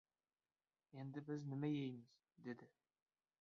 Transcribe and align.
—Endi 1.01 1.23
biz 1.27 1.45
nima 1.51 1.67
yeymiz?— 1.75 2.17
dedi. 2.49 2.71